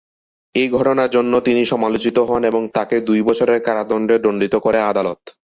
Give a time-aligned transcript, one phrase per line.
[0.55, 5.21] এই ঘটনার জন্য তিনি সমালোচিত হন এবং তাকে দুই বছরের কারাদণ্ডে দণ্ডিত করে আদালত।